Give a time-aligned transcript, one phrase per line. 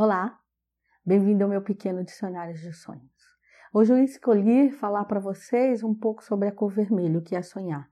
[0.00, 0.38] Olá,
[1.04, 3.02] bem-vindo ao meu pequeno dicionário de sonhos.
[3.74, 7.84] Hoje eu escolhi falar para vocês um pouco sobre a cor vermelho, que é sonhar.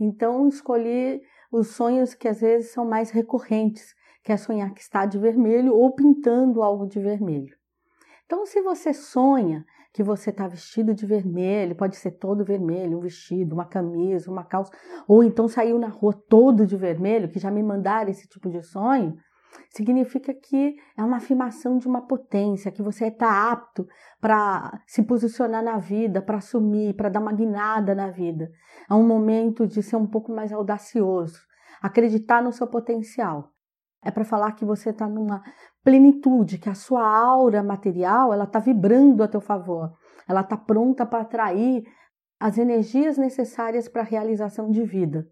[0.00, 1.20] Então, escolhi
[1.52, 3.94] os sonhos que às vezes são mais recorrentes,
[4.24, 7.54] que é sonhar que está de vermelho ou pintando algo de vermelho.
[8.24, 13.02] Então, se você sonha que você está vestido de vermelho, pode ser todo vermelho, um
[13.02, 14.72] vestido, uma camisa, uma calça,
[15.06, 18.62] ou então saiu na rua todo de vermelho, que já me mandaram esse tipo de
[18.62, 19.14] sonho,
[19.70, 23.86] significa que é uma afirmação de uma potência, que você está apto
[24.20, 28.50] para se posicionar na vida, para assumir, para dar uma guinada na vida.
[28.88, 31.40] É um momento de ser um pouco mais audacioso,
[31.80, 33.52] acreditar no seu potencial.
[34.02, 35.42] É para falar que você está numa
[35.84, 39.92] plenitude, que a sua aura material ela está vibrando a teu favor,
[40.26, 41.84] ela está pronta para atrair
[42.38, 45.28] as energias necessárias para a realização de vida.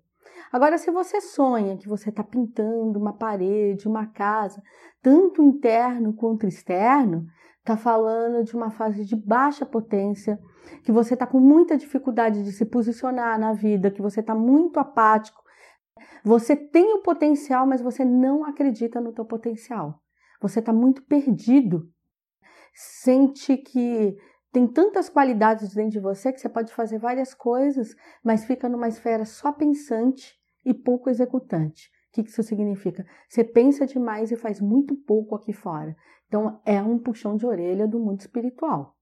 [0.51, 4.63] Agora, se você sonha que você está pintando uma parede, uma casa,
[5.03, 7.27] tanto interno quanto externo,
[7.59, 10.39] está falando de uma fase de baixa potência,
[10.83, 14.81] que você está com muita dificuldade de se posicionar na vida, que você está muito
[14.81, 15.43] apático.
[16.25, 20.01] Você tem o potencial, mas você não acredita no teu potencial.
[20.41, 21.89] Você está muito perdido.
[22.75, 24.17] Sente que
[24.53, 28.89] tem tantas qualidades dentro de você que você pode fazer várias coisas, mas fica numa
[28.89, 31.91] esfera só pensante e pouco executante.
[32.09, 33.07] O que isso significa?
[33.29, 35.95] Você pensa demais e faz muito pouco aqui fora.
[36.27, 38.97] Então, é um puxão de orelha do mundo espiritual.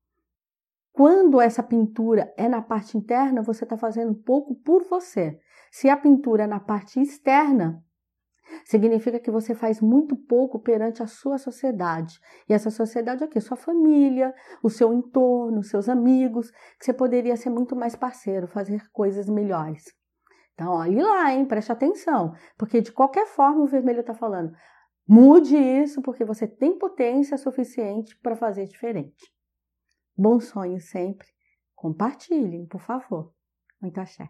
[0.92, 5.38] Quando essa pintura é na parte interna, você está fazendo pouco por você.
[5.70, 7.84] Se a pintura é na parte externa,
[8.64, 12.18] Significa que você faz muito pouco perante a sua sociedade.
[12.48, 13.40] E essa sociedade é o quê?
[13.40, 18.82] Sua família, o seu entorno, seus amigos, que você poderia ser muito mais parceiro, fazer
[18.92, 19.84] coisas melhores.
[20.54, 21.44] Então, olhe lá, hein?
[21.44, 22.32] Preste atenção.
[22.56, 24.52] Porque de qualquer forma o vermelho está falando.
[25.06, 29.32] Mude isso, porque você tem potência suficiente para fazer diferente.
[30.16, 31.28] Bom sonho sempre.
[31.74, 33.32] Compartilhem, por favor.
[33.80, 34.28] Muito axé.